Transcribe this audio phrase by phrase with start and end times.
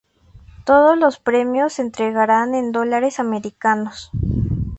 [0.65, 4.09] Todos los Premios se entregarán en Dólares Americanos.